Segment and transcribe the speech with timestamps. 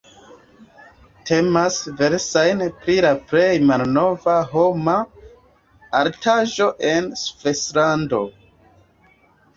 [1.29, 4.97] Temas verŝajne pri la plej malnova homa
[6.03, 8.27] artaĵo en Svislando.